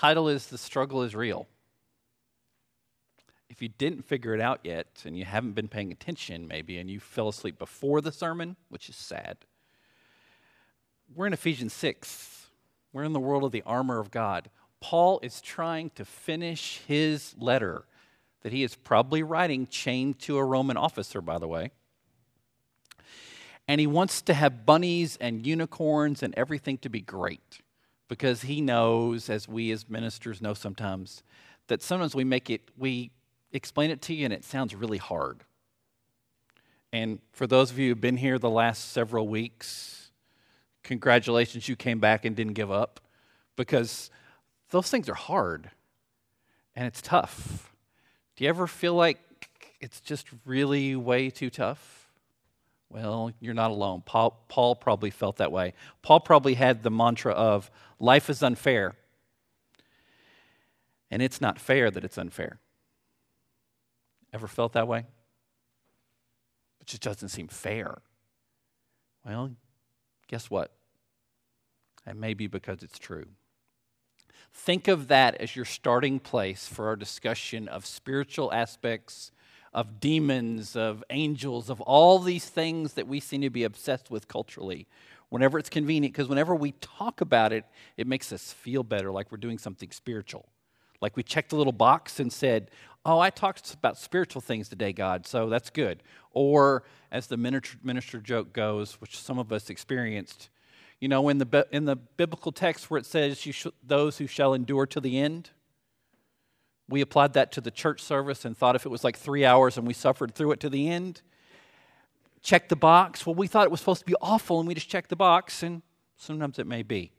[0.00, 1.46] title is The Struggle is Real.
[3.50, 6.88] If you didn't figure it out yet and you haven't been paying attention, maybe, and
[6.88, 9.36] you fell asleep before the sermon, which is sad,
[11.14, 12.46] we're in Ephesians 6.
[12.94, 14.48] We're in the world of the armor of God.
[14.80, 17.84] Paul is trying to finish his letter
[18.40, 21.72] that he is probably writing chained to a Roman officer, by the way.
[23.68, 27.60] And he wants to have bunnies and unicorns and everything to be great
[28.10, 31.22] because he knows, as we as ministers know sometimes,
[31.68, 33.12] that sometimes we make it, we
[33.52, 35.44] explain it to you and it sounds really hard.
[36.92, 40.10] And for those of you who've been here the last several weeks,
[40.82, 42.98] congratulations, you came back and didn't give up
[43.54, 44.10] because
[44.70, 45.70] those things are hard
[46.74, 47.72] and it's tough.
[48.34, 49.20] Do you ever feel like
[49.80, 51.99] it's just really way too tough?
[52.90, 54.02] Well, you're not alone.
[54.04, 55.74] Paul, Paul, probably felt that way.
[56.02, 58.96] Paul probably had the mantra of life is unfair.
[61.08, 62.58] And it's not fair that it's unfair.
[64.32, 65.06] Ever felt that way?
[66.80, 68.02] It just doesn't seem fair.
[69.24, 69.52] Well,
[70.26, 70.72] guess what?
[72.06, 73.26] It may be because it's true.
[74.52, 79.30] Think of that as your starting place for our discussion of spiritual aspects,
[79.72, 84.26] of demons, of angels, of all these things that we seem to be obsessed with
[84.28, 84.86] culturally.
[85.28, 87.64] Whenever it's convenient, because whenever we talk about it,
[87.96, 90.48] it makes us feel better, like we're doing something spiritual.
[91.00, 92.70] Like we checked a little box and said,
[93.04, 96.02] Oh, I talked about spiritual things today, God, so that's good.
[96.32, 100.50] Or, as the minister, joke goes, which some of us experienced,
[101.00, 104.26] you know, in the, in the biblical text where it says, you sh- those who
[104.26, 105.48] shall endure to the end,
[106.90, 109.78] we applied that to the church service and thought if it was like three hours
[109.78, 111.22] and we suffered through it to the end,
[112.42, 113.24] check the box.
[113.24, 115.62] Well, we thought it was supposed to be awful and we just checked the box,
[115.62, 115.82] and
[116.16, 117.12] sometimes it may be.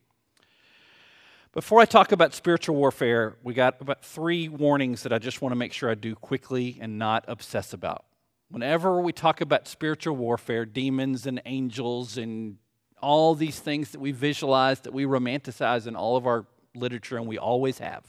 [1.54, 5.52] Before I talk about spiritual warfare, we got about three warnings that I just want
[5.52, 8.06] to make sure I do quickly and not obsess about.
[8.50, 12.58] Whenever we talk about spiritual warfare, demons and angels and
[13.02, 16.46] all these things that we visualize, that we romanticize in all of our
[16.76, 18.04] literature, and we always have.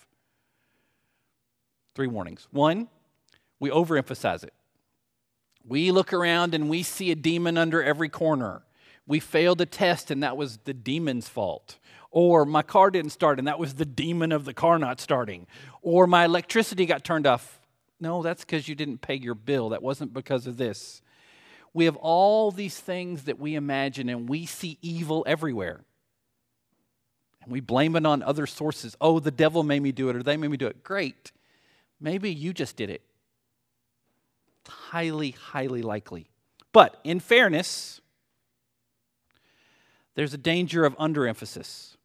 [1.95, 2.49] Three warnings.
[2.51, 2.89] One,
[3.61, 4.55] we overemphasize it.
[5.65, 8.63] We look around and we see a demon under every corner.
[9.07, 11.79] We failed a test, and that was the demon's fault.
[12.11, 15.47] Or my car didn't start, and that was the demon of the car not starting.
[15.81, 17.61] Or my electricity got turned off.
[18.01, 19.71] No, that's because you didn't pay your bill.
[19.71, 21.03] That wasn't because of this.
[21.75, 25.81] We have all these things that we imagine, and we see evil everywhere.
[27.43, 28.97] And we blame it on other sources.
[29.01, 30.85] Oh, the devil made me do it, or they made me do it.
[30.85, 31.33] Great.
[32.03, 33.03] Maybe you just did it.
[34.67, 36.27] Highly, highly likely.
[36.73, 38.01] But in fairness,
[40.17, 41.97] there's a danger of underemphasis.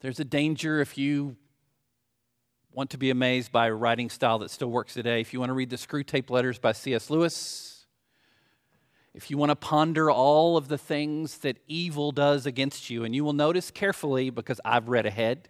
[0.00, 1.36] There's a danger if you
[2.72, 5.50] want to be amazed by a writing style that still works today, if you want
[5.50, 7.08] to read the Screwtape Letters by C.S.
[7.08, 7.86] Lewis,
[9.14, 13.14] if you want to ponder all of the things that evil does against you, and
[13.14, 15.48] you will notice carefully because I've read ahead.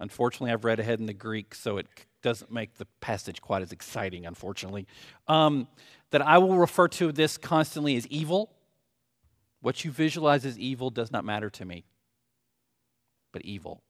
[0.00, 1.86] Unfortunately, I've read ahead in the Greek, so it
[2.22, 4.86] doesn't make the passage quite as exciting, unfortunately.
[5.26, 5.68] Um,
[6.10, 8.52] that I will refer to this constantly as evil.
[9.60, 11.84] What you visualize as evil does not matter to me,
[13.32, 13.82] but evil.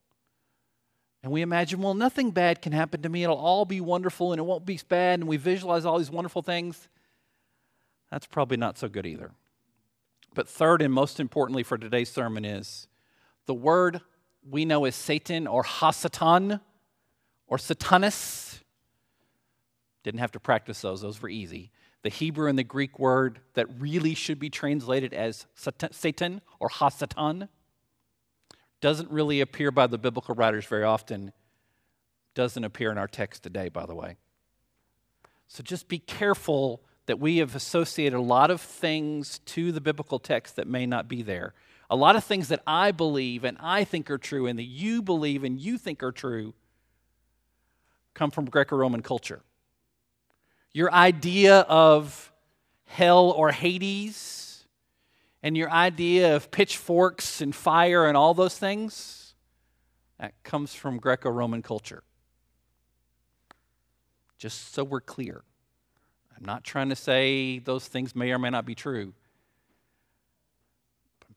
[1.21, 3.23] And we imagine, well, nothing bad can happen to me.
[3.23, 5.19] It'll all be wonderful and it won't be bad.
[5.19, 6.87] And we visualize all these wonderful things.
[8.09, 9.31] That's probably not so good either.
[10.33, 12.87] But third, and most importantly for today's sermon, is
[13.47, 14.01] the word
[14.47, 16.59] we know as Satan or Hasatan
[17.47, 18.59] or Satanas.
[20.03, 21.71] Didn't have to practice those, those were easy.
[22.01, 25.45] The Hebrew and the Greek word that really should be translated as
[25.91, 27.49] Satan or Hasatan
[28.79, 31.33] doesn't really appear by the biblical writers very often.
[32.35, 34.15] Doesn't appear in our text today, by the way.
[35.49, 40.19] So just be careful that we have associated a lot of things to the biblical
[40.19, 41.53] text that may not be there.
[41.89, 45.01] A lot of things that I believe and I think are true and that you
[45.01, 46.53] believe and you think are true
[48.13, 49.41] come from Greco Roman culture.
[50.71, 52.31] Your idea of
[52.85, 54.65] hell or Hades
[55.41, 59.33] and your idea of pitchforks and fire and all those things,
[60.19, 62.03] that comes from Greco Roman culture.
[64.37, 65.43] Just so we're clear.
[66.37, 69.13] I'm not trying to say those things may or may not be true.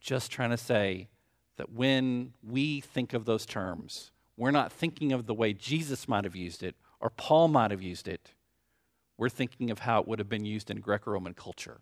[0.02, 1.08] Just trying to say
[1.56, 6.24] that when we think of those terms, we're not thinking of the way Jesus might
[6.24, 8.34] have used it or Paul might have used it.
[9.16, 11.80] We're thinking of how it would have been used in Greco Roman culture.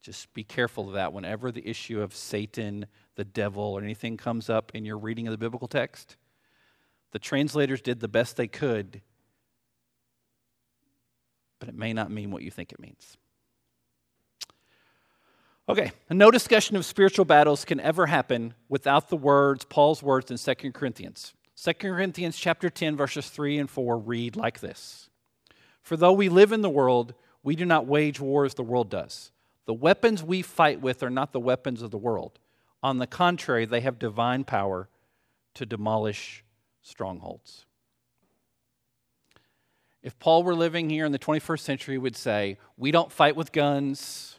[0.00, 4.48] Just be careful of that whenever the issue of Satan, the devil, or anything comes
[4.48, 6.16] up in your reading of the biblical text.
[7.12, 9.02] The translators did the best they could,
[11.58, 13.16] but it may not mean what you think it means.
[15.66, 20.36] Okay, no discussion of spiritual battles can ever happen without the words, Paul's words in
[20.36, 21.32] 2 Corinthians.
[21.56, 25.08] 2 Corinthians chapter 10 verses 3 and 4 read like this.
[25.80, 28.90] For though we live in the world, we do not wage war as the world
[28.90, 29.30] does.
[29.66, 32.38] The weapons we fight with are not the weapons of the world.
[32.82, 34.88] On the contrary, they have divine power
[35.54, 36.44] to demolish
[36.82, 37.64] strongholds.
[40.02, 43.36] If Paul were living here in the 21st century, he would say, We don't fight
[43.36, 44.36] with guns.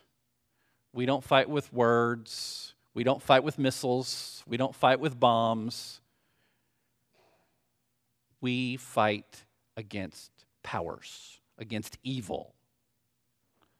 [0.96, 2.74] We don't fight with words.
[2.94, 4.42] We don't fight with missiles.
[4.48, 6.00] We don't fight with bombs.
[8.40, 9.44] We fight
[9.76, 10.32] against
[10.64, 12.56] powers, against evil.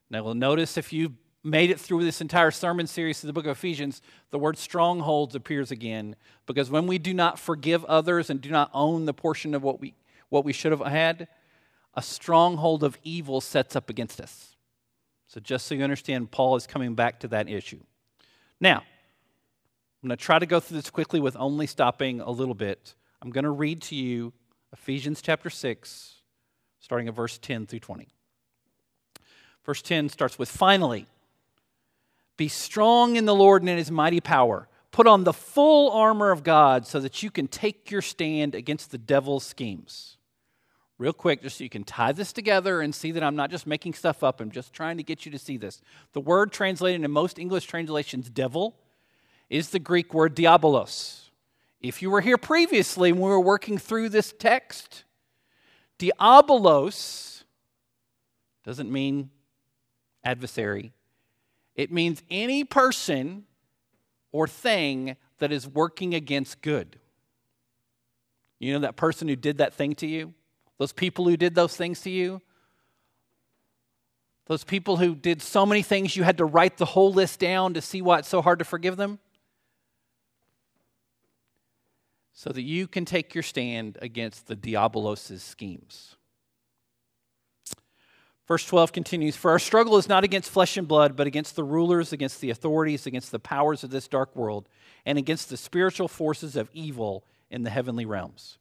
[0.10, 3.46] Now, we'll notice if you've made it through this entire sermon series to the book
[3.46, 4.02] of Ephesians,
[4.32, 8.70] the word strongholds appears again because when we do not forgive others and do not
[8.74, 9.96] own the portion of what we,
[10.28, 11.30] what we should have had,
[11.94, 14.55] a stronghold of evil sets up against us.
[15.28, 17.82] So, just so you understand, Paul is coming back to that issue.
[18.60, 22.54] Now, I'm going to try to go through this quickly with only stopping a little
[22.54, 22.94] bit.
[23.22, 24.34] I'm going to read to you
[24.72, 26.14] Ephesians chapter 6,
[26.80, 28.08] starting at verse 10 through 20.
[29.66, 31.08] Verse 10 starts with Finally,
[32.38, 34.68] be strong in the Lord and in his mighty power.
[34.92, 38.92] Put on the full armor of God so that you can take your stand against
[38.92, 40.15] the devil's schemes
[40.98, 43.68] real quick, just so you can tie this together and see that I'm not just
[43.68, 44.40] making stuff up.
[44.40, 45.82] I'm just trying to get you to see this.
[46.14, 48.78] The word translated in most English translations, devil,
[49.50, 51.30] is the Greek word diabolos.
[51.82, 55.04] If you were here previously when we were working through this text,
[56.00, 57.44] diabolos
[58.64, 59.30] doesn't mean
[60.24, 60.94] adversary,
[61.76, 63.46] it means any person
[64.32, 66.98] or thing that is working against good.
[68.60, 70.34] You know that person who did that thing to you?
[70.78, 72.42] Those people who did those things to you?
[74.48, 77.74] Those people who did so many things you had to write the whole list down
[77.74, 79.20] to see why it's so hard to forgive them?
[82.34, 86.16] So that you can take your stand against the diabolos' schemes.
[88.48, 91.64] Verse 12 continues For our struggle is not against flesh and blood, but against the
[91.64, 94.70] rulers, against the authorities, against the powers of this dark world,
[95.06, 98.60] and against the spiritual forces of evil in the heavenly realms.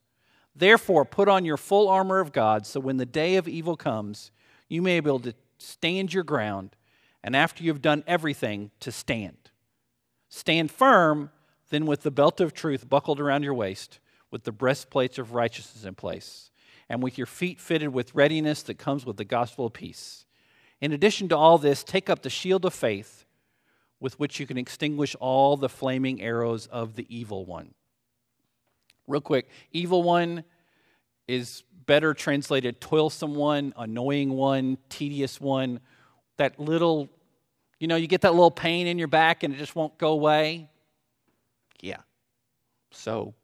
[0.56, 4.30] Therefore, put on your full armor of God, so when the day of evil comes,
[4.68, 6.76] you may be able to stand your ground,
[7.22, 9.50] and after you've done everything, to stand.
[10.28, 11.30] Stand firm,
[11.70, 13.98] then with the belt of truth buckled around your waist,
[14.30, 16.50] with the breastplates of righteousness in place,
[16.88, 20.24] and with your feet fitted with readiness that comes with the gospel of peace.
[20.80, 23.24] In addition to all this, take up the shield of faith,
[24.00, 27.74] with which you can extinguish all the flaming arrows of the evil one.
[29.06, 30.44] Real quick, evil one
[31.28, 35.80] is better translated toilsome one, annoying one, tedious one.
[36.36, 37.08] That little,
[37.78, 40.12] you know, you get that little pain in your back and it just won't go
[40.12, 40.70] away.
[41.80, 42.00] Yeah.
[42.90, 43.34] So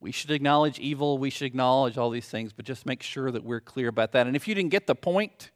[0.00, 3.42] we should acknowledge evil, we should acknowledge all these things, but just make sure that
[3.42, 4.26] we're clear about that.
[4.26, 5.50] And if you didn't get the point,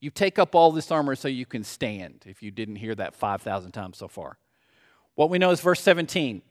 [0.00, 3.14] you take up all this armor so you can stand, if you didn't hear that
[3.14, 4.38] 5,000 times so far.
[5.14, 6.42] What we know is verse 17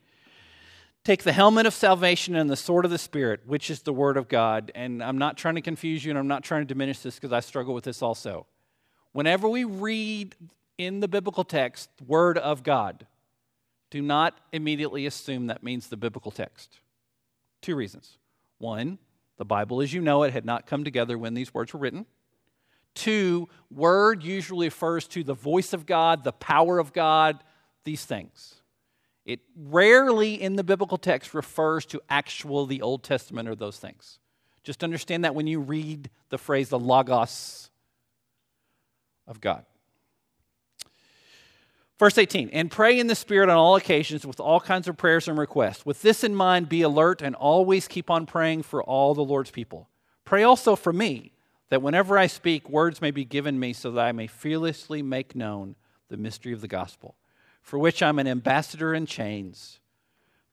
[1.06, 4.18] Take the helmet of salvation and the sword of the Spirit, which is the Word
[4.18, 4.71] of God.
[4.74, 7.31] And I'm not trying to confuse you and I'm not trying to diminish this because
[7.31, 8.47] I struggle with this also.
[9.12, 10.35] Whenever we read
[10.80, 13.06] in the biblical text, Word of God,
[13.92, 16.80] do not immediately assume that means the biblical text.
[17.62, 18.18] Two reasons.
[18.57, 18.97] One,
[19.38, 22.07] the Bible as you know it had not come together when these words were written.
[22.95, 27.44] Two, word usually refers to the voice of God, the power of God,
[27.83, 28.56] these things.
[29.26, 34.20] It rarely in the biblical text refers to actual the Old Testament or those things.
[34.64, 37.70] Just understand that when you read the phrase the logos
[39.28, 39.66] of God.
[41.98, 45.28] Verse 18, and pray in the Spirit on all occasions with all kinds of prayers
[45.28, 45.86] and requests.
[45.86, 49.52] With this in mind, be alert and always keep on praying for all the Lord's
[49.52, 49.88] people.
[50.26, 51.32] Pray also for me,
[51.70, 55.36] that whenever I speak, words may be given me so that I may fearlessly make
[55.36, 55.76] known
[56.10, 57.16] the mystery of the gospel
[57.66, 59.80] for which I'm an ambassador in chains.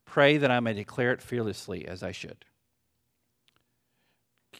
[0.06, 2.46] Pray that I may declare it fearlessly as I should.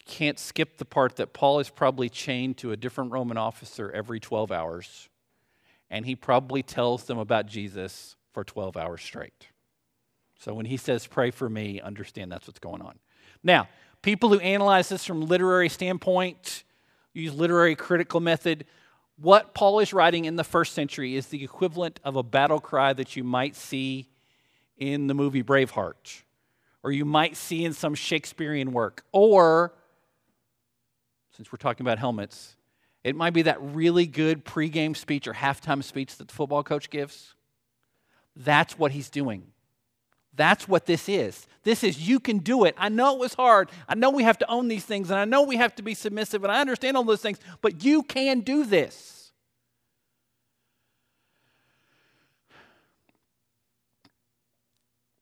[0.05, 4.19] Can't skip the part that Paul is probably chained to a different Roman officer every
[4.19, 5.09] 12 hours,
[5.89, 9.47] and he probably tells them about Jesus for 12 hours straight.
[10.37, 12.99] So when he says, Pray for me, understand that's what's going on.
[13.43, 13.67] Now,
[14.03, 16.65] people who analyze this from literary standpoint,
[17.13, 18.65] use literary critical method,
[19.17, 22.93] What Paul is writing in the first century is the equivalent of a battle cry
[22.93, 24.09] that you might see
[24.77, 26.23] in the movie Braveheart,
[26.81, 29.73] or you might see in some Shakespearean work, or,
[31.35, 32.55] since we're talking about helmets,
[33.03, 36.89] it might be that really good pregame speech or halftime speech that the football coach
[36.89, 37.35] gives.
[38.35, 39.43] That's what he's doing.
[40.35, 41.45] That's what this is.
[41.63, 42.75] This is you can do it.
[42.77, 43.69] I know it was hard.
[43.87, 45.93] I know we have to own these things, and I know we have to be
[45.93, 49.31] submissive, and I understand all those things, but you can do this.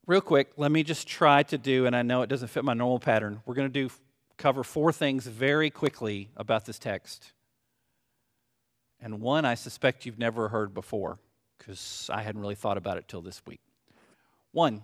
[0.07, 2.73] Real quick, let me just try to do, and I know it doesn't fit my
[2.73, 3.41] normal pattern.
[3.45, 3.93] We're going to do
[4.37, 7.31] cover four things very quickly about this text.
[8.99, 11.19] And one I suspect you've never heard before
[11.57, 13.61] because I hadn't really thought about it till this week.
[14.51, 14.81] One,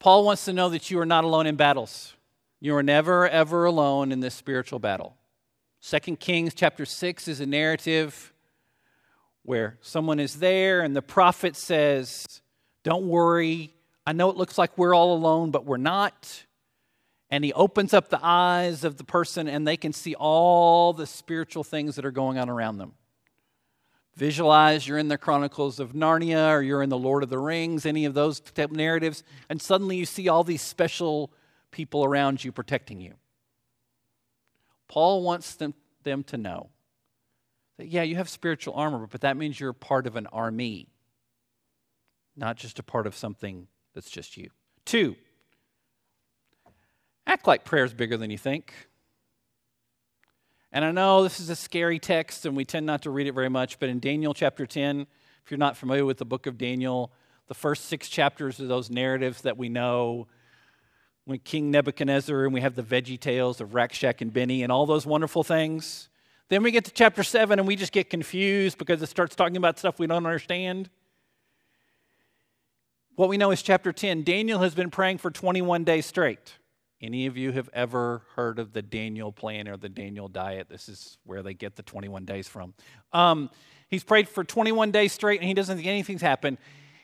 [0.00, 2.14] Paul wants to know that you are not alone in battles.
[2.58, 5.14] You are never, ever alone in this spiritual battle.
[5.80, 8.32] Second Kings chapter 6 is a narrative
[9.42, 12.40] where someone is there and the prophet says,
[12.82, 13.74] Don't worry.
[14.06, 16.46] I know it looks like we're all alone, but we're not.
[17.30, 21.06] And he opens up the eyes of the person and they can see all the
[21.06, 22.94] spiritual things that are going on around them.
[24.20, 27.86] Visualize you're in the Chronicles of Narnia or you're in the Lord of the Rings,
[27.86, 31.32] any of those type narratives, and suddenly you see all these special
[31.70, 33.14] people around you protecting you.
[34.88, 35.72] Paul wants them,
[36.02, 36.68] them to know
[37.78, 40.88] that, yeah, you have spiritual armor, but that means you're part of an army,
[42.36, 44.50] not just a part of something that's just you.
[44.84, 45.16] Two,
[47.26, 48.89] act like prayer is bigger than you think.
[50.72, 53.32] And I know this is a scary text and we tend not to read it
[53.32, 55.06] very much, but in Daniel chapter 10,
[55.44, 57.10] if you're not familiar with the book of Daniel,
[57.48, 60.28] the first six chapters are those narratives that we know
[61.24, 64.86] when King Nebuchadnezzar and we have the VeggieTales of Rack, Shack and Benny and all
[64.86, 66.08] those wonderful things.
[66.48, 69.56] Then we get to chapter 7 and we just get confused because it starts talking
[69.56, 70.88] about stuff we don't understand.
[73.16, 76.54] What we know is chapter 10 Daniel has been praying for 21 days straight.
[77.02, 80.68] Any of you have ever heard of the Daniel plan or the Daniel diet?
[80.68, 82.74] This is where they get the 21 days from.
[83.12, 83.48] Um,
[83.88, 86.58] he's prayed for 21 days straight and he doesn't think anything's happened.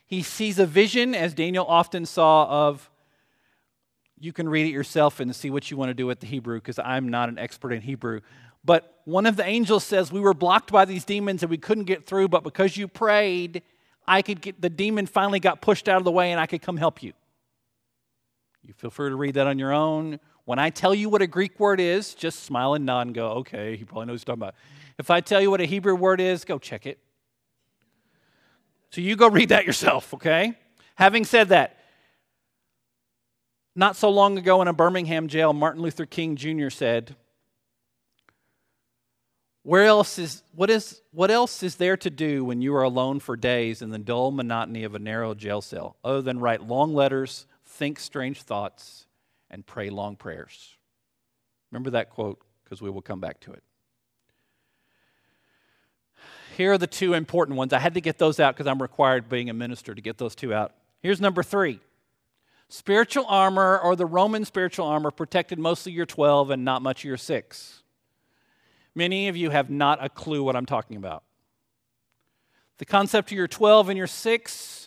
[0.05, 2.91] He sees a vision, as Daniel often saw, of
[4.19, 6.59] you can read it yourself and see what you want to do with the Hebrew
[6.59, 8.21] because I'm not an expert in Hebrew.
[8.65, 11.85] But one of the angels says, We were blocked by these demons and we couldn't
[11.85, 13.63] get through, but because you prayed,
[14.07, 16.61] I could get the demon finally got pushed out of the way and I could
[16.61, 17.15] come help you.
[18.67, 20.19] You feel free to read that on your own.
[20.45, 23.29] When I tell you what a Greek word is, just smile and nod and go,
[23.35, 24.55] okay, he probably knows what he's talking about.
[24.99, 26.99] If I tell you what a Hebrew word is, go check it.
[28.91, 30.55] So you go read that yourself, okay?
[30.97, 31.79] Having said that,
[33.77, 36.71] not so long ago in a Birmingham jail, Martin Luther King Jr.
[36.71, 37.15] said,
[39.63, 43.19] where else is what is what else is there to do when you are alone
[43.19, 46.95] for days in the dull monotony of a narrow jail cell other than write long
[46.95, 47.47] letters
[47.77, 49.07] think strange thoughts,
[49.51, 50.77] and pray long prayers.
[51.71, 53.63] Remember that quote because we will come back to it.
[56.57, 57.73] Here are the two important ones.
[57.73, 60.35] I had to get those out because I'm required, being a minister, to get those
[60.35, 60.73] two out.
[61.03, 61.81] Here's number three
[62.69, 67.17] spiritual armor, or the Roman spiritual armor, protected mostly your 12 and not much your
[67.17, 67.83] 6.
[68.95, 71.23] Many of you have not a clue what I'm talking about.
[72.79, 74.86] The concept of your 12 and your 6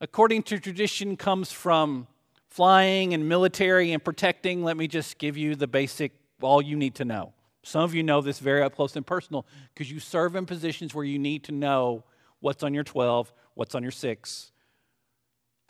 [0.00, 2.06] according to tradition, comes from
[2.48, 4.64] flying and military and protecting.
[4.64, 7.32] Let me just give you the basic, all you need to know.
[7.62, 10.94] Some of you know this very up close and personal because you serve in positions
[10.94, 12.04] where you need to know
[12.40, 14.52] what's on your 12, what's on your 6.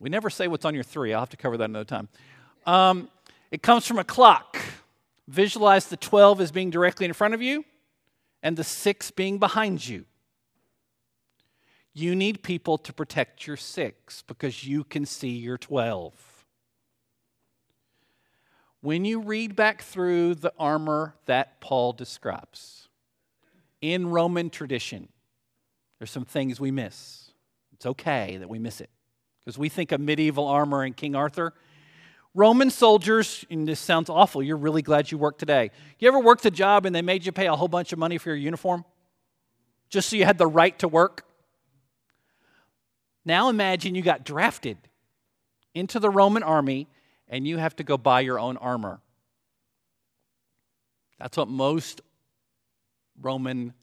[0.01, 1.13] We never say what's on your 3.
[1.13, 2.09] I'll have to cover that another time.
[2.67, 3.09] Um,
[3.51, 4.59] it comes from a clock.
[5.27, 7.65] Visualize the 12 as being directly in front of you
[8.43, 10.05] and the 6 being behind you.
[11.99, 16.15] You need people to protect your six because you can see your 12.
[18.83, 22.87] When you read back through the armor that Paul describes
[23.81, 25.09] in Roman tradition,
[25.99, 27.33] there's some things we miss.
[27.73, 28.91] It's okay that we miss it
[29.41, 31.53] because we think of medieval armor and King Arthur.
[32.33, 35.73] Roman soldiers, and this sounds awful, you're really glad you worked today.
[35.99, 38.19] You ever worked a job and they made you pay a whole bunch of money
[38.19, 38.85] for your uniform?
[39.91, 41.25] Just so you had the right to work?
[43.29, 44.79] Now imagine you got drafted
[45.75, 46.89] into the Roman army
[47.29, 49.03] and you have to go buy your own armor.
[51.19, 52.01] That's what most
[53.21, 53.75] Roman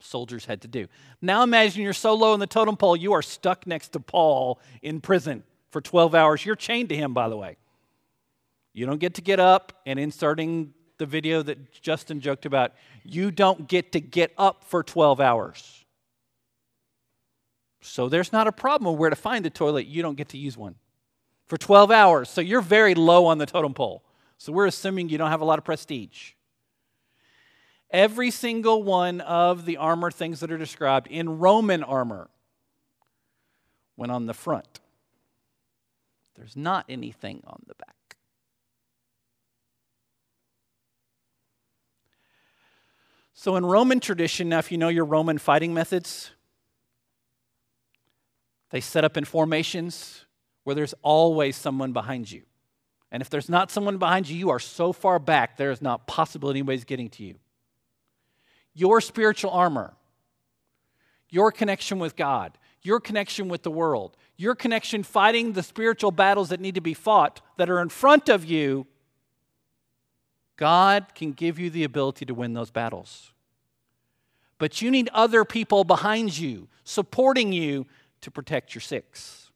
[0.00, 0.86] soldiers had to do.
[1.20, 4.58] Now imagine you're so low in the totem pole, you are stuck next to Paul
[4.80, 6.46] in prison for 12 hours.
[6.46, 7.58] You're chained to him, by the way.
[8.72, 12.72] You don't get to get up and inserting the video that Justin joked about,
[13.04, 15.79] you don't get to get up for 12 hours.
[17.80, 19.86] So there's not a problem where to find the toilet.
[19.86, 20.76] You don't get to use one
[21.46, 22.28] for 12 hours.
[22.28, 24.04] So you're very low on the totem pole.
[24.38, 26.32] So we're assuming you don't have a lot of prestige.
[27.90, 32.30] Every single one of the armor things that are described in Roman armor
[33.96, 34.80] went on the front.
[36.36, 38.16] There's not anything on the back.
[43.34, 46.30] So, in Roman tradition, now if you know your Roman fighting methods,
[48.70, 50.24] they set up in formations
[50.64, 52.42] where there's always someone behind you.
[53.12, 56.06] And if there's not someone behind you, you are so far back, there is not
[56.06, 57.34] possible anybody's getting to you.
[58.72, 59.94] Your spiritual armor,
[61.28, 66.50] your connection with God, your connection with the world, your connection fighting the spiritual battles
[66.50, 68.86] that need to be fought that are in front of you,
[70.56, 73.32] God can give you the ability to win those battles.
[74.58, 77.86] But you need other people behind you, supporting you
[78.20, 79.50] to protect your six.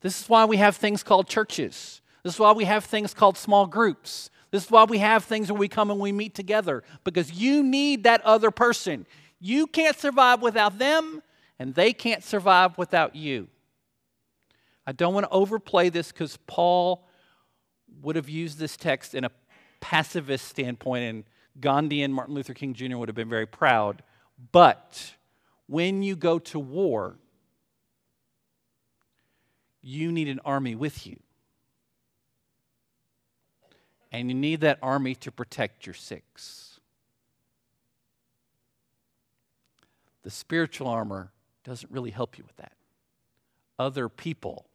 [0.00, 2.00] This is why we have things called churches.
[2.22, 4.30] This is why we have things called small groups.
[4.50, 7.62] This is why we have things where we come and we meet together because you
[7.62, 9.06] need that other person.
[9.40, 11.22] You can't survive without them,
[11.58, 13.48] and they can't survive without you.
[14.86, 17.08] I don't want to overplay this because Paul
[18.02, 19.30] would have used this text in a
[19.80, 21.24] pacifist standpoint, and
[21.60, 22.96] Gandhi and Martin Luther King Jr.
[22.96, 24.02] would have been very proud.
[24.50, 25.14] But
[25.72, 27.16] when you go to war,
[29.80, 31.18] you need an army with you.
[34.12, 36.78] And you need that army to protect your six.
[40.24, 41.32] The spiritual armor
[41.64, 42.74] doesn't really help you with that.
[43.78, 44.66] Other people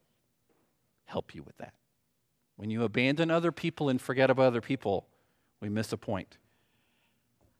[1.05, 1.75] help you with that.
[2.55, 5.05] When you abandon other people and forget about other people,
[5.61, 6.39] we miss a point.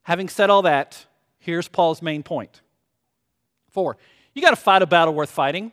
[0.02, 1.06] Having said all that,
[1.38, 2.62] here's Paul's main point.
[3.78, 3.96] Four,
[4.34, 5.70] you got to fight a battle worth fighting.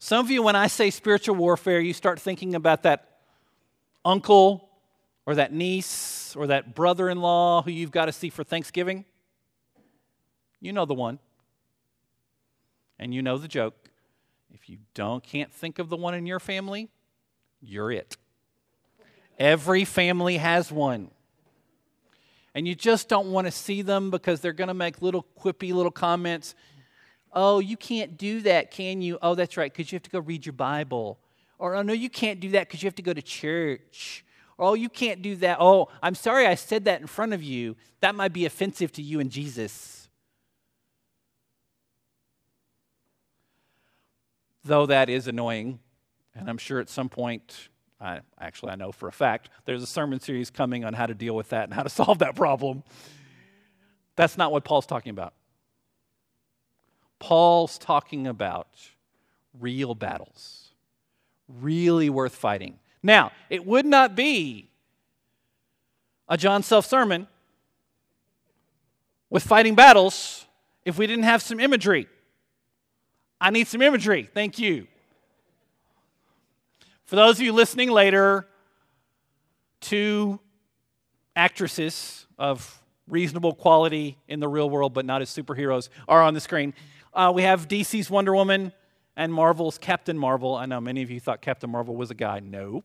[0.00, 3.20] Some of you, when I say spiritual warfare, you start thinking about that
[4.04, 4.68] uncle
[5.24, 9.04] or that niece or that brother in law who you've got to see for Thanksgiving.
[10.60, 11.20] You know the one.
[12.98, 13.76] And you know the joke.
[14.52, 16.88] If you don't can't think of the one in your family,
[17.60, 18.16] you're it.
[19.38, 21.12] Every family has one
[22.54, 25.72] and you just don't want to see them because they're going to make little quippy
[25.72, 26.54] little comments.
[27.32, 29.18] Oh, you can't do that, can you?
[29.20, 31.18] Oh, that's right, because you have to go read your Bible.
[31.58, 34.24] Or, oh, no, you can't do that because you have to go to church.
[34.56, 35.58] Or, oh, you can't do that.
[35.60, 37.76] Oh, I'm sorry I said that in front of you.
[38.00, 40.08] That might be offensive to you and Jesus.
[44.64, 45.80] Though that is annoying,
[46.34, 47.68] and I'm sure at some point
[48.00, 51.14] I, actually, I know for a fact there's a sermon series coming on how to
[51.14, 52.82] deal with that and how to solve that problem.
[54.16, 55.34] That's not what Paul's talking about.
[57.18, 58.68] Paul's talking about
[59.58, 60.70] real battles,
[61.48, 62.78] really worth fighting.
[63.02, 64.70] Now, it would not be
[66.28, 67.26] a Jon Self sermon
[69.30, 70.46] with fighting battles
[70.84, 72.08] if we didn't have some imagery.
[73.40, 74.28] I need some imagery.
[74.32, 74.86] Thank you.
[77.08, 78.46] For those of you listening later,
[79.80, 80.38] two
[81.34, 86.40] actresses of reasonable quality in the real world, but not as superheroes, are on the
[86.40, 86.74] screen.
[87.14, 88.74] Uh, we have DC's Wonder Woman
[89.16, 90.54] and Marvel's Captain Marvel.
[90.54, 92.40] I know many of you thought Captain Marvel was a guy.
[92.40, 92.84] No.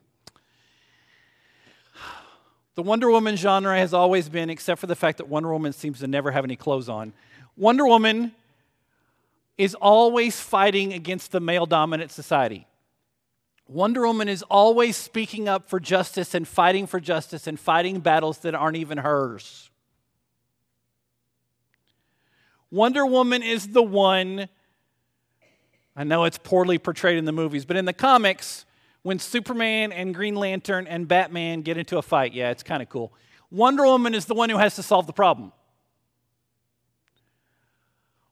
[2.75, 5.99] The Wonder Woman genre has always been, except for the fact that Wonder Woman seems
[5.99, 7.11] to never have any clothes on.
[7.57, 8.31] Wonder Woman
[9.57, 12.67] is always fighting against the male dominant society.
[13.67, 18.39] Wonder Woman is always speaking up for justice and fighting for justice and fighting battles
[18.39, 19.69] that aren't even hers.
[22.69, 24.49] Wonder Woman is the one,
[25.95, 28.65] I know it's poorly portrayed in the movies, but in the comics,
[29.03, 32.89] when Superman and Green Lantern and Batman get into a fight, yeah, it's kind of
[32.89, 33.13] cool.
[33.51, 35.51] Wonder Woman is the one who has to solve the problem.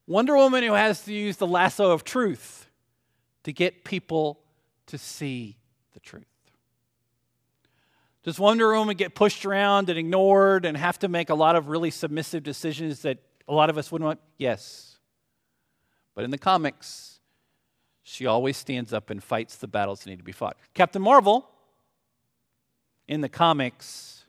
[0.07, 2.67] Wonder Woman who has to use the lasso of truth
[3.43, 4.39] to get people
[4.87, 5.57] to see
[5.93, 6.25] the truth.
[8.23, 11.69] Does Wonder Woman get pushed around and ignored and have to make a lot of
[11.69, 13.17] really submissive decisions that
[13.47, 14.19] a lot of us wouldn't want?
[14.37, 14.99] Yes.
[16.13, 17.19] But in the comics,
[18.03, 20.57] she always stands up and fights the battles that need to be fought.
[20.73, 21.49] Captain Marvel,
[23.07, 24.25] in the comics,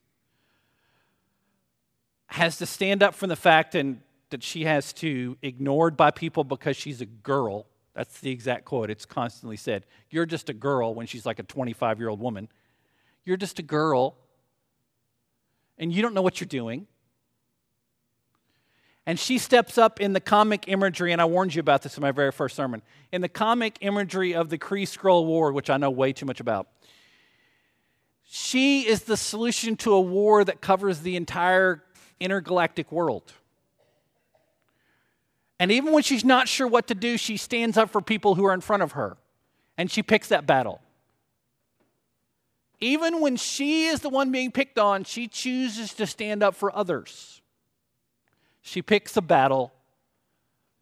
[2.27, 6.45] has to stand up from the fact and that she has to ignored by people
[6.45, 8.91] because she's a girl that's the exact quote.
[8.91, 9.85] It's constantly said.
[10.11, 12.49] You're just a girl when she's like a 25 year old woman.
[13.25, 14.17] You're just a girl,
[15.79, 16.87] and you don't know what you're doing.
[19.05, 22.03] And she steps up in the comic imagery, and I warned you about this in
[22.03, 22.83] my very first sermon.
[23.11, 26.41] In the comic imagery of the Kree Skrull War, which I know way too much
[26.41, 26.69] about,
[28.25, 31.83] she is the solution to a war that covers the entire
[32.21, 33.33] intergalactic world.
[35.63, 38.45] And even when she's not sure what to do, she stands up for people who
[38.45, 39.17] are in front of her,
[39.79, 40.81] and she picks that battle.
[42.81, 46.75] Even when she is the one being picked on, she chooses to stand up for
[46.75, 47.43] others
[48.63, 49.73] she picks a battle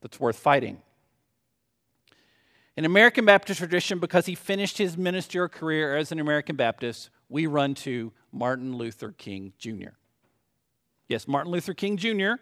[0.03, 0.81] that's worth fighting.
[2.77, 7.47] In American Baptist tradition, because he finished his ministerial career as an American Baptist, we
[7.47, 9.95] run to Martin Luther King Jr.
[11.09, 12.35] Yes, Martin Luther King Jr.,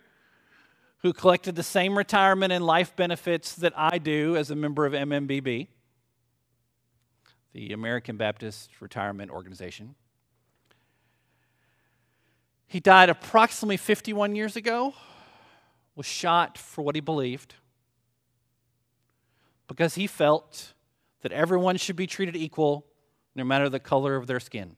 [0.99, 4.93] who collected the same retirement and life benefits that I do as a member of
[4.93, 5.69] MMBB,
[7.53, 9.95] the American Baptist Retirement Organization.
[12.67, 14.95] He died approximately 51 years ago
[15.95, 17.57] was shot for what he believed
[19.67, 20.75] because he felt
[21.23, 22.87] that everyone should be treated equal
[23.35, 24.77] no matter the color of their skin.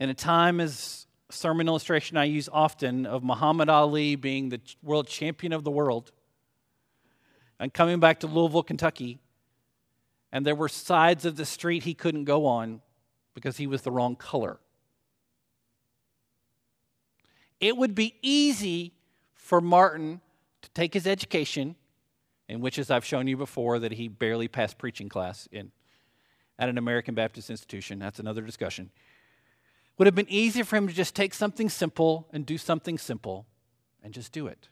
[0.00, 5.08] In a time as sermon illustration I use often of Muhammad Ali being the world
[5.08, 6.12] champion of the world
[7.58, 9.20] and coming back to Louisville, Kentucky,
[10.32, 12.80] and there were sides of the street he couldn't go on
[13.34, 14.58] because he was the wrong color.
[17.60, 18.94] It would be easy
[19.34, 20.20] for Martin
[20.62, 21.76] to take his education,
[22.48, 25.70] in which, as I've shown you before, that he barely passed preaching class in,
[26.58, 28.00] at an American Baptist institution.
[28.00, 28.90] That's another discussion.
[29.98, 33.46] Would have been easier for him to just take something simple and do something simple
[34.02, 34.68] and just do it.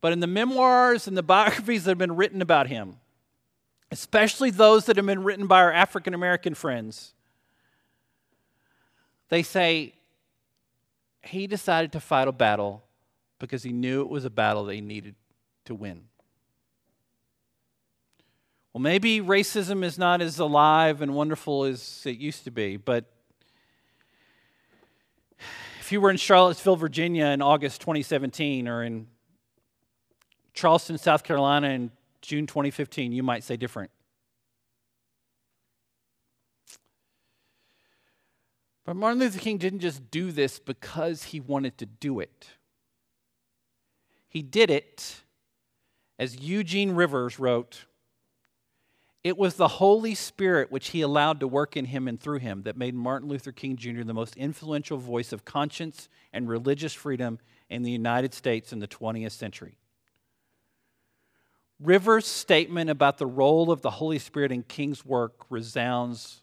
[0.00, 2.96] But in the memoirs and the biographies that have been written about him,
[3.90, 7.12] especially those that have been written by our African American friends,
[9.28, 9.94] they say
[11.22, 12.84] he decided to fight a battle
[13.38, 15.14] because he knew it was a battle that he needed
[15.64, 16.04] to win.
[18.72, 23.06] Well, maybe racism is not as alive and wonderful as it used to be, but
[25.86, 29.06] if you were in Charlottesville, Virginia in August 2017 or in
[30.52, 33.92] Charleston, South Carolina in June 2015, you might say different.
[38.84, 42.48] But Martin Luther King didn't just do this because he wanted to do it.
[44.28, 45.22] He did it,
[46.18, 47.84] as Eugene Rivers wrote,
[49.26, 52.62] it was the Holy Spirit which he allowed to work in him and through him
[52.62, 54.04] that made Martin Luther King Jr.
[54.04, 58.86] the most influential voice of conscience and religious freedom in the United States in the
[58.86, 59.78] 20th century.
[61.80, 66.42] Rivers' statement about the role of the Holy Spirit in King's work resounds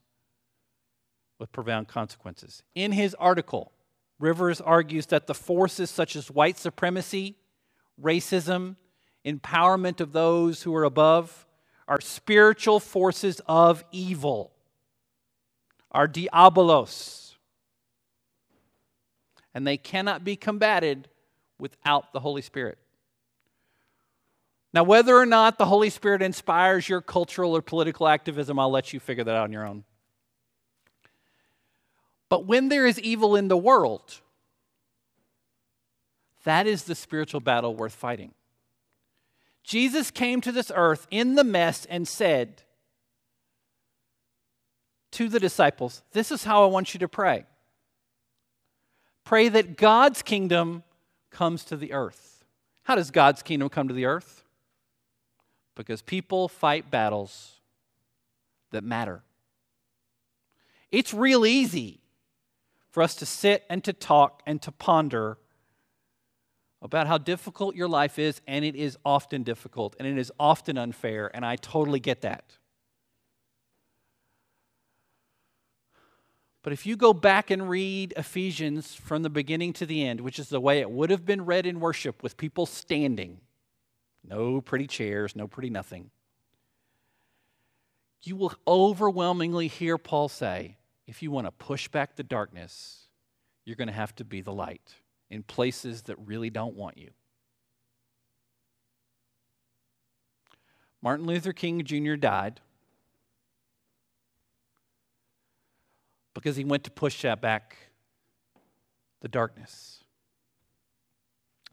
[1.39, 2.63] with profound consequences.
[2.75, 3.71] In his article,
[4.19, 7.37] Rivers argues that the forces such as white supremacy,
[8.01, 8.75] racism,
[9.25, 11.45] empowerment of those who are above,
[11.87, 14.51] are spiritual forces of evil,
[15.91, 17.35] are diabolos.
[19.53, 21.07] And they cannot be combated
[21.59, 22.79] without the Holy Spirit.
[24.73, 28.91] Now, whether or not the Holy Spirit inspires your cultural or political activism, I'll let
[28.91, 29.83] you figure that out on your own.
[32.27, 34.19] But when there is evil in the world,
[36.43, 38.33] that is the spiritual battle worth fighting.
[39.63, 42.63] Jesus came to this earth in the mess and said
[45.11, 47.45] to the disciples, This is how I want you to pray.
[49.23, 50.83] Pray that God's kingdom
[51.31, 52.43] comes to the earth.
[52.83, 54.43] How does God's kingdom come to the earth?
[55.75, 57.61] Because people fight battles
[58.71, 59.23] that matter.
[60.91, 62.01] It's real easy
[62.89, 65.37] for us to sit and to talk and to ponder
[66.83, 70.77] about how difficult your life is, and it is often difficult, and it is often
[70.77, 72.57] unfair, and I totally get that.
[76.61, 80.37] But if you go back and read Ephesians from the beginning to the end, which
[80.37, 83.39] is the way it would have been read in worship with people standing,
[84.23, 86.11] no pretty chairs, no pretty nothing,
[88.23, 93.07] you will overwhelmingly hear Paul say if you want to push back the darkness,
[93.65, 94.95] you're going to have to be the light
[95.33, 97.09] in places that really don't want you.
[101.01, 102.13] Martin Luther King Jr.
[102.13, 102.61] died
[106.35, 107.77] because he went to push back
[109.21, 110.03] the darkness.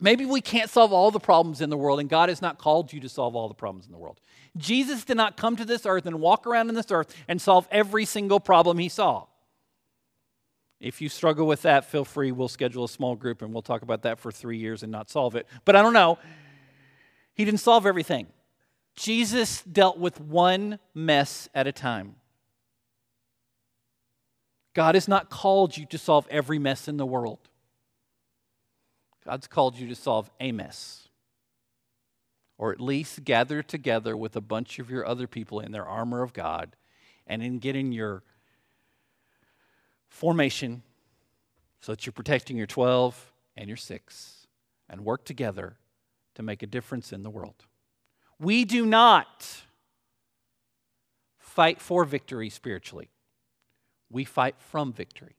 [0.01, 2.93] Maybe we can't solve all the problems in the world, and God has not called
[2.93, 4.19] you to solve all the problems in the world.
[4.57, 7.69] Jesus did not come to this earth and walk around in this earth and solve
[7.71, 9.27] every single problem he saw.
[10.81, 12.33] If you struggle with that, feel free.
[12.33, 15.11] We'll schedule a small group and we'll talk about that for three years and not
[15.11, 15.47] solve it.
[15.65, 16.19] But I don't know.
[17.35, 18.27] He didn't solve everything.
[18.97, 22.17] Jesus dealt with one mess at a time.
[24.73, 27.39] God has not called you to solve every mess in the world.
[29.25, 31.09] God's called you to solve a mess.
[32.57, 36.23] Or at least gather together with a bunch of your other people in their armor
[36.23, 36.77] of God
[37.27, 38.23] and in getting your
[40.11, 40.83] formation
[41.81, 44.47] so that you're protecting your 12 and your 6
[44.91, 45.77] and work together
[46.35, 47.65] to make a difference in the world.
[48.39, 49.63] We do not
[51.39, 53.09] fight for victory spiritually,
[54.11, 55.37] we fight from victory.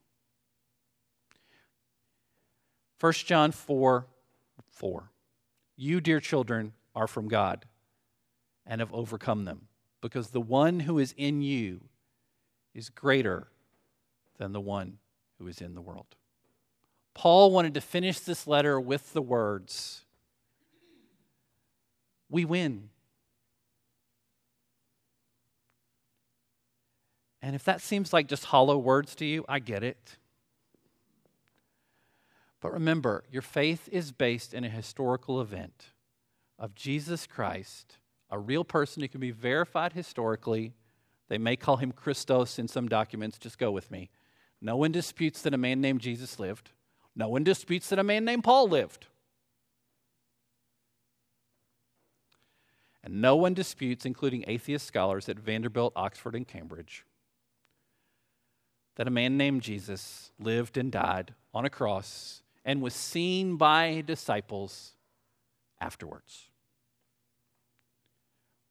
[3.00, 4.08] 1 John 4
[4.70, 5.12] 4.
[5.76, 7.66] You, dear children, are from God
[8.66, 9.68] and have overcome them,
[10.02, 11.82] because the one who is in you
[12.74, 13.48] is greater
[14.38, 14.98] than the one
[15.38, 16.16] who is in the world.
[17.14, 20.06] Paul wanted to finish this letter with the words
[22.30, 22.90] We win.
[27.42, 30.18] And if that seems like just hollow words to you, I get it.
[32.62, 35.88] But remember, your faith is based in a historical event
[36.60, 37.98] of Jesus Christ,
[38.30, 40.74] a real person who can be verified historically.
[41.28, 44.12] They may call him Christos in some documents, just go with me.
[44.62, 46.72] No one disputes that a man named Jesus lived.
[47.16, 49.08] No one disputes that a man named Paul lived.
[53.04, 57.04] And no one disputes, including atheist scholars at Vanderbilt, Oxford, and Cambridge,
[58.96, 64.04] that a man named Jesus lived and died on a cross and was seen by
[64.06, 64.94] disciples
[65.80, 66.50] afterwards.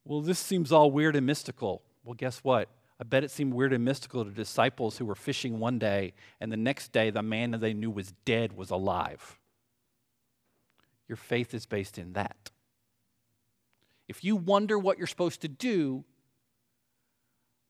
[0.05, 1.83] Well, this seems all weird and mystical.
[2.05, 2.69] Well, guess what?
[3.01, 6.53] I bet it seemed weird and mystical to disciples who were fishing one day, and
[6.53, 9.39] the next day the man that they knew was dead was alive.
[11.09, 12.51] Your faith is based in that.
[14.07, 16.05] If you wonder what you're supposed to do,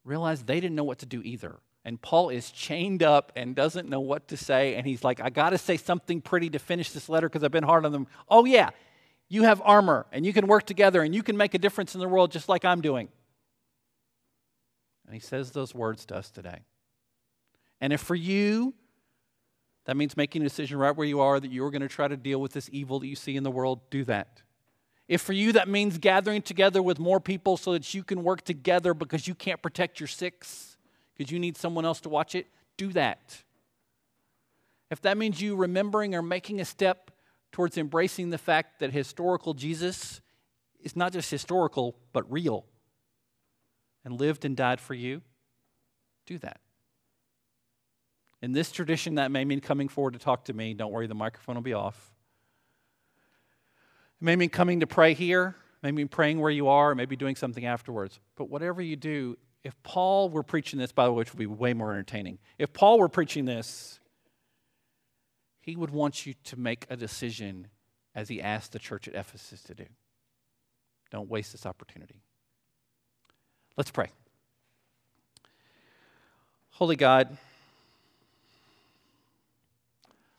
[0.05, 1.61] realize they didn't know what to do either.
[1.85, 4.75] And Paul is chained up and doesn't know what to say.
[4.75, 7.51] And he's like, I got to say something pretty to finish this letter because I've
[7.51, 8.07] been hard on them.
[8.29, 8.71] Oh, yeah,
[9.29, 12.01] you have armor and you can work together and you can make a difference in
[12.01, 13.09] the world just like I'm doing.
[15.11, 16.61] And he says those words to us today.
[17.81, 18.75] And if for you,
[19.87, 22.17] that means making a decision right where you are that you're going to try to
[22.17, 24.43] deal with this evil that you see in the world, do that.
[25.09, 28.43] If for you that means gathering together with more people so that you can work
[28.43, 30.77] together because you can't protect your six,
[31.13, 32.47] because you need someone else to watch it,
[32.77, 33.43] do that.
[34.93, 37.11] If that means you remembering or making a step
[37.51, 40.21] towards embracing the fact that historical Jesus
[40.79, 42.65] is not just historical, but real,
[44.05, 45.23] and lived and died for you,
[46.27, 46.61] do that.
[48.43, 50.73] In this tradition, that may mean coming forward to talk to me.
[50.73, 52.13] Don't worry, the microphone will be off.
[54.21, 57.67] It may mean coming to pray here, maybe praying where you are, maybe doing something
[57.67, 58.19] afterwards.
[58.37, 61.47] But whatever you do, if Paul were preaching this, by the way, which would be
[61.47, 64.01] way more entertaining, if Paul were preaching this,
[65.61, 67.69] he would want you to make a decision
[68.15, 69.85] as he asked the church at Ephesus to do.
[71.11, 72.23] Don't waste this opportunity.
[73.77, 74.09] Let's pray.
[76.73, 77.37] Holy God,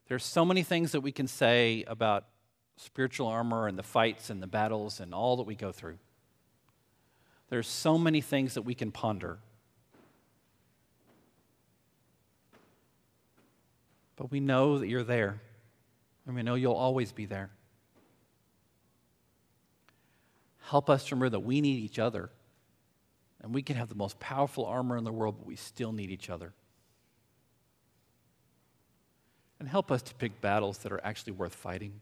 [0.07, 2.25] there's so many things that we can say about
[2.77, 5.97] spiritual armor and the fights and the battles and all that we go through.
[7.49, 9.39] There's so many things that we can ponder.
[14.15, 15.41] But we know that you're there,
[16.25, 17.49] and we know you'll always be there.
[20.63, 22.29] Help us remember that we need each other.
[23.41, 26.11] And we can have the most powerful armor in the world, but we still need
[26.11, 26.53] each other.
[29.59, 32.01] And help us to pick battles that are actually worth fighting.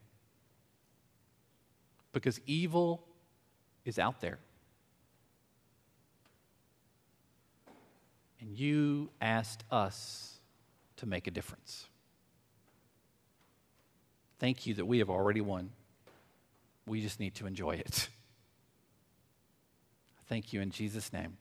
[2.11, 3.03] Because evil
[3.85, 4.39] is out there.
[8.41, 10.39] And you asked us
[10.97, 11.85] to make a difference.
[14.39, 15.71] Thank you that we have already won.
[16.85, 18.09] We just need to enjoy it.
[20.29, 21.37] Thank you in Jesus' name.